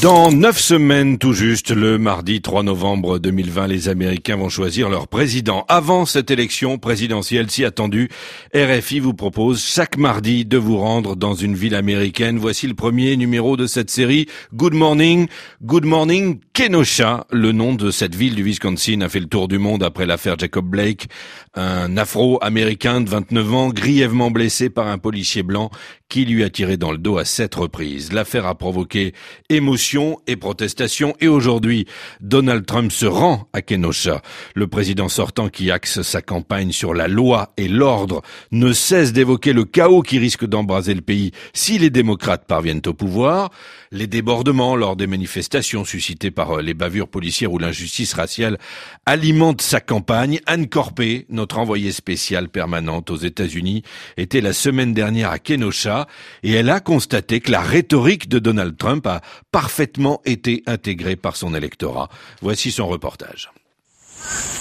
Dans 0.00 0.30
neuf 0.30 0.60
semaines 0.60 1.18
tout 1.18 1.32
juste, 1.32 1.72
le 1.72 1.98
mardi 1.98 2.40
3 2.40 2.62
novembre 2.62 3.18
2020, 3.18 3.66
les 3.66 3.88
Américains 3.88 4.36
vont 4.36 4.48
choisir 4.48 4.88
leur 4.88 5.08
président. 5.08 5.64
Avant 5.66 6.06
cette 6.06 6.30
élection 6.30 6.78
présidentielle 6.78 7.50
si 7.50 7.64
attendue, 7.64 8.08
RFI 8.54 9.00
vous 9.00 9.14
propose 9.14 9.60
chaque 9.60 9.96
mardi 9.96 10.44
de 10.44 10.56
vous 10.56 10.78
rendre 10.78 11.16
dans 11.16 11.34
une 11.34 11.56
ville 11.56 11.74
américaine. 11.74 12.38
Voici 12.38 12.68
le 12.68 12.74
premier 12.74 13.16
numéro 13.16 13.56
de 13.56 13.66
cette 13.66 13.90
série. 13.90 14.26
Good 14.54 14.74
morning, 14.74 15.26
good 15.64 15.84
morning 15.84 16.38
Kenosha. 16.52 17.26
Le 17.32 17.50
nom 17.50 17.74
de 17.74 17.90
cette 17.90 18.14
ville 18.14 18.36
du 18.36 18.44
Wisconsin 18.44 19.00
a 19.00 19.08
fait 19.08 19.18
le 19.18 19.26
tour 19.26 19.48
du 19.48 19.58
monde 19.58 19.82
après 19.82 20.06
l'affaire 20.06 20.38
Jacob 20.38 20.66
Blake, 20.66 21.08
un 21.54 21.96
afro-américain 21.96 23.00
de 23.00 23.10
29 23.10 23.52
ans 23.52 23.68
grièvement 23.70 24.30
blessé 24.30 24.70
par 24.70 24.86
un 24.86 24.98
policier 24.98 25.42
blanc 25.42 25.72
qui 26.08 26.24
lui 26.24 26.42
a 26.42 26.50
tiré 26.50 26.76
dans 26.76 26.92
le 26.92 26.98
dos 26.98 27.18
à 27.18 27.24
sept 27.24 27.54
reprises. 27.54 28.12
L'affaire 28.12 28.46
a 28.46 28.56
provoqué 28.56 29.12
émotion 29.50 30.18
et 30.26 30.36
protestation 30.36 31.14
et 31.20 31.28
aujourd'hui, 31.28 31.86
Donald 32.20 32.64
Trump 32.64 32.90
se 32.92 33.06
rend 33.06 33.48
à 33.52 33.60
Kenosha. 33.62 34.22
Le 34.54 34.66
président 34.66 35.08
sortant 35.08 35.48
qui 35.48 35.70
axe 35.70 36.02
sa 36.02 36.22
campagne 36.22 36.72
sur 36.72 36.94
la 36.94 37.08
loi 37.08 37.52
et 37.56 37.68
l'ordre 37.68 38.22
ne 38.52 38.72
cesse 38.72 39.12
d'évoquer 39.12 39.52
le 39.52 39.64
chaos 39.64 40.02
qui 40.02 40.18
risque 40.18 40.46
d'embraser 40.46 40.94
le 40.94 41.02
pays 41.02 41.32
si 41.52 41.78
les 41.78 41.90
démocrates 41.90 42.46
parviennent 42.46 42.82
au 42.86 42.94
pouvoir. 42.94 43.50
Les 43.90 44.06
débordements 44.06 44.76
lors 44.76 44.96
des 44.96 45.06
manifestations 45.06 45.84
suscitées 45.84 46.30
par 46.30 46.60
les 46.60 46.74
bavures 46.74 47.08
policières 47.08 47.52
ou 47.52 47.58
l'injustice 47.58 48.14
raciale 48.14 48.58
alimentent 49.06 49.62
sa 49.62 49.80
campagne. 49.80 50.40
Anne 50.46 50.68
Corpé, 50.68 51.26
notre 51.30 51.58
envoyée 51.58 51.92
spéciale 51.92 52.48
permanente 52.48 53.10
aux 53.10 53.16
États-Unis, 53.16 53.82
était 54.16 54.40
la 54.40 54.52
semaine 54.52 54.92
dernière 54.92 55.30
à 55.30 55.38
Kenosha 55.38 55.97
et 56.42 56.52
elle 56.52 56.70
a 56.70 56.80
constaté 56.80 57.40
que 57.40 57.50
la 57.50 57.60
rhétorique 57.60 58.28
de 58.28 58.38
Donald 58.38 58.76
Trump 58.76 59.06
a 59.06 59.20
parfaitement 59.50 60.20
été 60.24 60.62
intégrée 60.66 61.16
par 61.16 61.36
son 61.36 61.54
électorat. 61.54 62.08
Voici 62.42 62.70
son 62.70 62.86
reportage. 62.86 63.50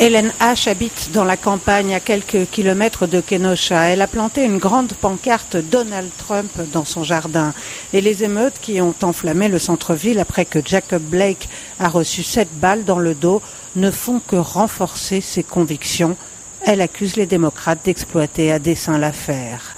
Hélène 0.00 0.32
H. 0.40 0.68
habite 0.68 1.10
dans 1.12 1.24
la 1.24 1.36
campagne 1.36 1.92
à 1.92 1.98
quelques 1.98 2.48
kilomètres 2.50 3.08
de 3.08 3.20
Kenosha. 3.20 3.88
Elle 3.88 4.02
a 4.02 4.06
planté 4.06 4.44
une 4.44 4.58
grande 4.58 4.92
pancarte 4.92 5.56
Donald 5.56 6.10
Trump 6.18 6.50
dans 6.72 6.84
son 6.84 7.02
jardin. 7.02 7.52
Et 7.92 8.00
les 8.00 8.22
émeutes 8.22 8.60
qui 8.60 8.80
ont 8.80 8.94
enflammé 9.02 9.48
le 9.48 9.58
centre-ville 9.58 10.20
après 10.20 10.44
que 10.44 10.60
Jacob 10.64 11.02
Blake 11.02 11.48
a 11.80 11.88
reçu 11.88 12.22
sept 12.22 12.48
balles 12.60 12.84
dans 12.84 13.00
le 13.00 13.14
dos 13.14 13.42
ne 13.74 13.90
font 13.90 14.20
que 14.20 14.36
renforcer 14.36 15.20
ses 15.20 15.42
convictions 15.42 16.16
elle 16.68 16.82
accuse 16.82 17.16
les 17.16 17.24
démocrates 17.24 17.82
d'exploiter 17.86 18.52
à 18.52 18.58
dessein 18.58 18.98
l'affaire. 18.98 19.74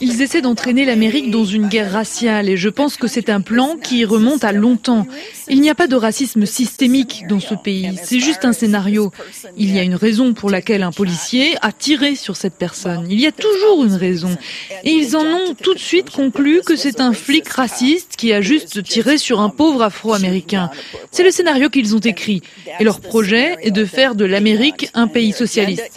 Ils 0.00 0.22
essaient 0.22 0.40
d'entraîner 0.40 0.84
l'Amérique 0.84 1.30
dans 1.30 1.44
une 1.44 1.68
guerre 1.68 1.92
raciale 1.92 2.48
et 2.48 2.56
je 2.56 2.68
pense 2.68 2.96
que 2.96 3.06
c'est 3.06 3.30
un 3.30 3.40
plan 3.40 3.76
qui 3.80 4.04
remonte 4.04 4.42
à 4.42 4.50
longtemps. 4.50 5.06
Il 5.48 5.60
n'y 5.60 5.70
a 5.70 5.76
pas 5.76 5.86
de 5.86 5.94
racisme 5.94 6.46
systémique 6.46 7.22
dans 7.28 7.38
ce 7.38 7.54
pays, 7.54 7.96
c'est 8.02 8.18
juste 8.18 8.44
un 8.44 8.52
scénario. 8.52 9.12
Il 9.56 9.72
y 9.72 9.78
a 9.78 9.84
une 9.84 9.94
raison 9.94 10.34
pour 10.34 10.50
laquelle 10.50 10.82
un 10.82 10.90
policier 10.90 11.54
a 11.62 11.70
tiré 11.70 12.16
sur 12.16 12.34
cette 12.34 12.56
personne. 12.56 13.06
Il 13.08 13.20
y 13.20 13.26
a 13.26 13.32
toujours 13.32 13.84
une 13.84 13.94
raison. 13.94 14.36
Et 14.82 14.90
ils 14.90 15.14
en 15.14 15.24
ont 15.24 15.54
tout 15.54 15.74
de 15.74 15.78
suite 15.78 16.10
conclu 16.10 16.60
que 16.66 16.74
c'est 16.74 17.00
un 17.00 17.12
flic 17.12 17.48
raciste 17.50 18.16
qui 18.16 18.32
a 18.32 18.40
juste 18.40 18.82
tiré 18.82 19.16
sur 19.16 19.40
un 19.40 19.48
pauvre 19.48 19.82
afro-américain. 19.82 20.70
C'est 21.12 21.22
le 21.22 21.30
scénario 21.30 21.70
qu'ils 21.70 21.94
ont 21.94 22.00
écrit. 22.00 22.42
Et 22.80 22.84
leur 22.84 23.00
projet 23.00 23.56
est 23.62 23.70
de 23.70 23.84
faire 23.84 24.14
de 24.14 24.24
l'Amérique 24.24 24.90
un 24.94 25.06
pays 25.06 25.32
socialiste. 25.32 25.90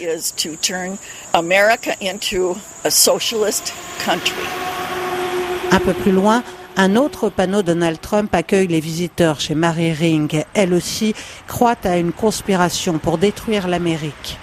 Un 5.70 5.80
peu 5.80 5.92
plus 5.92 6.12
loin, 6.12 6.42
un 6.76 6.96
autre 6.96 7.28
panneau 7.28 7.62
Donald 7.62 8.00
Trump 8.00 8.34
accueille 8.34 8.68
les 8.68 8.80
visiteurs 8.80 9.40
chez 9.40 9.54
Mary 9.54 9.92
Ring. 9.92 10.44
Elle 10.54 10.72
aussi 10.72 11.14
croit 11.46 11.76
à 11.84 11.96
une 11.96 12.12
conspiration 12.12 12.98
pour 12.98 13.18
détruire 13.18 13.68
l'Amérique. 13.68 14.38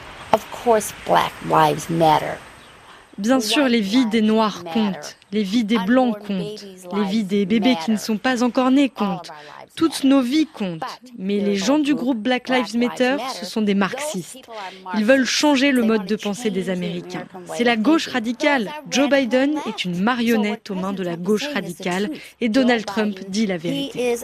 Bien 3.17 3.39
sûr, 3.39 3.69
les 3.69 3.79
vies 3.79 4.05
des 4.07 4.21
Noirs 4.21 4.65
comptent, 4.65 5.15
les 5.31 5.43
vies 5.43 5.63
des 5.63 5.79
Blancs 5.79 6.17
comptent, 6.19 6.65
les 6.93 7.05
vies 7.05 7.23
des 7.23 7.45
bébés 7.45 7.77
qui 7.85 7.91
ne 7.91 7.97
sont 7.97 8.17
pas 8.17 8.43
encore 8.43 8.71
nés 8.71 8.89
comptent. 8.89 9.31
Toutes 9.75 10.03
nos 10.03 10.21
vies 10.21 10.47
comptent, 10.47 10.83
mais 11.17 11.39
les 11.39 11.55
gens 11.55 11.79
du 11.79 11.95
groupe 11.95 12.17
Black 12.17 12.49
Lives 12.49 12.77
Matter, 12.77 13.17
ce 13.39 13.45
sont 13.45 13.61
des 13.61 13.73
marxistes. 13.73 14.37
Ils 14.95 15.05
veulent 15.05 15.25
changer 15.25 15.71
le 15.71 15.83
mode 15.83 16.05
de 16.05 16.15
pensée 16.15 16.49
des 16.49 16.69
Américains. 16.69 17.25
C'est 17.55 17.63
la 17.63 17.75
gauche 17.75 18.07
radicale. 18.07 18.71
Joe 18.89 19.09
Biden 19.09 19.57
est 19.67 19.85
une 19.85 20.01
marionnette 20.01 20.71
aux 20.71 20.75
mains 20.75 20.93
de 20.93 21.03
la 21.03 21.17
gauche 21.17 21.47
radicale 21.53 22.09
et 22.41 22.49
Donald 22.49 22.85
Trump 22.85 23.19
dit 23.27 23.47
la 23.47 23.57
vérité. 23.57 24.15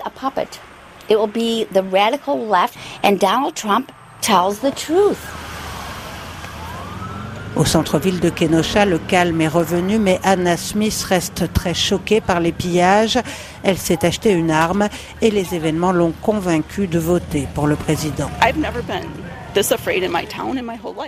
Donald 3.19 3.56
Trump 3.56 3.91
tells 4.22 4.59
the 4.62 4.72
truth. 4.73 5.41
Au 7.57 7.66
centre-ville 7.66 8.22
de 8.22 8.29
Kenosha, 8.29 8.85
le 8.85 8.97
calme 8.97 9.41
est 9.41 9.47
revenu, 9.47 10.00
mais 10.00 10.19
Anna 10.23 10.56
Smith 10.56 11.06
reste 11.07 11.51
très 11.51 11.73
choquée 11.73 12.22
par 12.22 12.39
les 12.39 12.53
pillages. 12.53 13.19
Elle 13.63 13.78
s'est 13.78 14.06
acheté 14.06 14.31
une 14.31 14.51
arme 14.51 14.88
et 15.22 15.31
les 15.31 15.53
événements 15.53 15.91
l'ont 15.91 16.13
convaincue 16.22 16.88
de 16.88 16.97
voter 16.97 17.47
pour 17.53 17.67
le 17.67 17.75
président. 17.75 18.31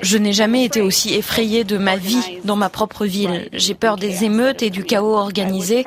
Je 0.01 0.17
n'ai 0.17 0.33
jamais 0.33 0.65
été 0.65 0.81
aussi 0.81 1.13
effrayée 1.13 1.63
de 1.63 1.77
ma 1.77 1.95
vie 1.95 2.39
dans 2.43 2.55
ma 2.55 2.69
propre 2.69 3.05
ville. 3.05 3.49
J'ai 3.53 3.73
peur 3.73 3.95
des 3.97 4.23
émeutes 4.23 4.61
et 4.63 4.69
du 4.69 4.83
chaos 4.83 5.15
organisé. 5.15 5.85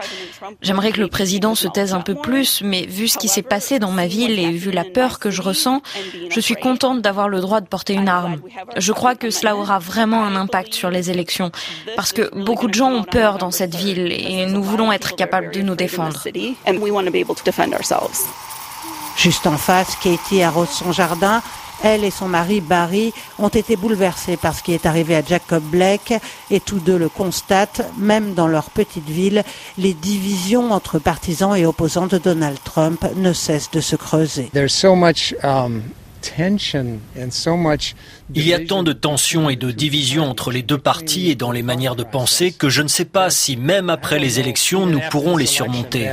J'aimerais 0.63 0.93
que 0.93 1.01
le 1.01 1.09
président 1.09 1.55
se 1.55 1.69
taise 1.69 1.93
un 1.93 2.01
peu 2.01 2.15
plus, 2.15 2.63
mais 2.63 2.87
vu 2.87 3.09
ce 3.09 3.19
qui 3.19 3.29
s'est 3.29 3.43
passé 3.43 3.79
dans 3.79 3.91
ma 3.91 4.07
ville 4.07 4.39
et 4.39 4.51
vu 4.53 4.71
la 4.71 4.85
peur 4.85 5.19
que 5.19 5.31
je 5.31 5.43
ressens, 5.43 5.83
je 6.31 6.41
suis 6.41 6.55
contente 6.55 7.03
d'avoir 7.03 7.29
le 7.29 7.41
droit 7.41 7.61
de 7.61 7.67
porter 7.67 7.95
une 7.95 8.09
arme. 8.09 8.37
Je 8.77 8.93
crois 8.93 9.15
que 9.15 9.31
cela 9.31 9.57
aura 9.57 9.79
vraiment 9.79 10.25
un 10.25 10.37
impact 10.37 10.75
sur 10.75 10.91
les 10.91 11.11
élections, 11.11 11.51
parce 11.95 12.13
que 12.13 12.35
beaucoup 12.45 12.69
de 12.69 12.75
gens 12.75 12.91
ont 12.91 13.05
peur 13.05 13.39
dans 13.39 13.51
cette 13.51 13.75
ville 13.75 14.13
et 14.13 14.47
nous 14.47 14.63
voulons 14.63 14.93
être 14.93 15.15
capables 15.17 15.51
de 15.51 15.61
nous 15.61 15.75
défendre. 15.75 16.23
Juste 19.17 19.47
en 19.47 19.57
face, 19.57 19.97
Katie 19.97 20.43
arrose 20.43 20.69
son 20.71 20.93
jardin 20.93 21.43
elle 21.83 22.05
et 22.05 22.11
son 22.11 22.29
mari 22.29 22.61
Barry 22.61 23.13
ont 23.39 23.49
été 23.49 23.77
bouleversés 23.77 24.37
par 24.37 24.55
ce 24.55 24.63
qui 24.63 24.73
est 24.73 24.87
arrivé 24.87 25.17
à 25.17 25.23
Jacob 25.23 25.63
Blake 25.63 26.15
et 26.51 26.61
tous 26.61 26.79
deux 26.79 26.99
le 26.99 27.09
constatent, 27.09 27.83
même 27.99 28.35
dans 28.35 28.47
leur 28.47 28.71
petite 28.71 29.09
ville, 29.09 29.43
les 29.79 29.95
divisions 29.95 30.73
entre 30.73 30.99
partisans 30.99 31.57
et 31.57 31.67
opposants 31.67 32.07
de 32.07 32.19
Donald 32.19 32.59
Trump 32.65 33.05
ne 33.17 33.33
cessent 33.33 33.71
de 33.71 33.81
se 33.81 33.97
creuser. 33.97 34.51
Um, 35.43 35.83
Il 38.35 38.47
y 38.47 38.55
a 38.55 38.61
tant 38.65 38.83
de 38.83 38.93
tensions 38.93 39.49
et 39.51 39.57
de 39.57 39.71
divisions 39.71 40.25
entre 40.25 40.51
les 40.51 40.63
deux 40.63 40.79
partis 40.79 41.31
et 41.31 41.35
dans 41.35 41.53
les 41.53 41.63
manières 41.63 41.97
de 41.97 42.03
penser 42.05 42.53
que 42.53 42.69
je 42.69 42.83
ne 42.83 42.89
sais 42.89 43.05
pas 43.05 43.31
si 43.31 43.57
même 43.57 43.91
après 43.91 44.19
les 44.19 44.41
élections 44.41 44.87
nous 44.87 45.01
pourrons 45.11 45.37
les 45.37 45.47
surmonter. 45.47 46.11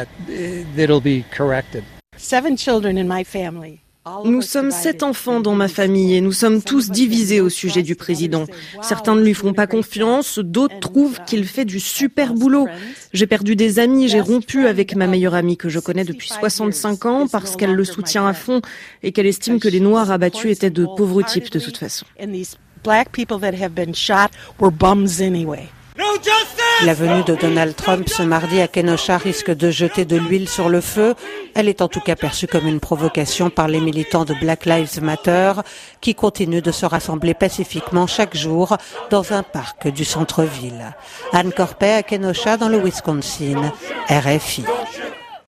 Nous 4.25 4.41
sommes 4.41 4.72
sept 4.72 5.02
enfants 5.02 5.40
dans 5.40 5.56
ma 5.56 5.69
famille 5.69 6.16
et 6.16 6.22
nous 6.22 6.34
sommes 6.34 6.62
tous 6.62 6.90
divisés 6.90 7.40
au 7.40 7.47
sujet 7.47 7.84
du 7.84 7.96
président. 7.96 8.46
Certains 8.81 9.16
ne 9.16 9.24
lui 9.24 9.34
font 9.34 9.53
pas 9.53 9.66
confiance, 9.66 10.40
d'autres 10.40 10.80
trouvent 10.81 11.19
qu'il 11.25 11.46
fait 11.46 11.64
du 11.64 11.80
super 11.80 12.34
boulot. 12.34 12.68
J'ai 13.13 13.28
perdu 13.28 13.56
des 13.56 13.80
amis, 13.80 14.09
j'ai 14.09 14.19
rompu 14.19 14.68
avec 14.68 14.96
ma 14.96 15.08
meilleure 15.08 15.36
amie 15.36 15.56
que 15.56 15.69
je 15.69 15.80
connais 15.80 16.03
depuis 16.03 16.28
65 16.28 17.06
ans 17.06 17.28
parce 17.28 17.56
qu'elle 17.56 17.75
le 17.75 17.86
soutient 17.86 18.28
à 18.28 18.34
fond 18.34 18.62
et 19.03 19.13
qu'elle 19.13 19.28
estime 19.28 19.59
que 19.59 19.69
les 19.69 19.80
Noirs 19.80 20.12
abattus 20.12 20.52
étaient 20.52 20.69
de 20.69 20.86
pauvres 20.86 21.22
types 21.22 21.50
de 21.50 21.59
toute 21.59 21.78
façon. 21.78 22.06
La 26.85 26.94
venue 26.94 27.24
de 27.24 27.35
Donald 27.35 27.75
Trump 27.77 28.09
ce 28.09 28.24
mardi 28.24 28.59
à 28.59 28.68
Kenosha 28.68 29.18
risque 29.18 29.51
de 29.51 29.71
jeter 29.71 30.03
de 30.03 30.18
l'huile 30.18 30.50
sur 30.50 30.68
le 30.68 30.81
feu. 30.81 31.15
Elle 31.56 31.69
est 31.69 31.81
en 31.81 31.88
tout 31.88 32.01
cas 32.01 32.18
perçue 32.18 32.45
comme 32.45 32.68
une 32.68 32.81
provocation 32.81 33.50
par 33.50 33.69
les 33.69 33.80
militants 33.80 34.25
de 34.25 34.33
Black 34.33 34.65
Lives 34.65 35.01
Matter 35.01 35.53
qui 36.01 36.13
continuent 36.13 36.62
de 36.62 36.71
se 36.71 36.85
rassembler 36.85 37.33
pacifiquement 37.33 38.06
chaque 38.06 38.35
jour 38.35 38.75
dans 39.09 39.31
un 39.31 39.44
parc 39.44 39.88
du 39.88 40.03
centre-ville. 40.03 40.94
Anne 41.31 41.53
Corpet 41.53 41.94
à 41.94 42.03
Kenosha 42.03 42.57
dans 42.57 42.69
le 42.69 42.83
Wisconsin. 42.83 43.71
RFI. 44.09 44.65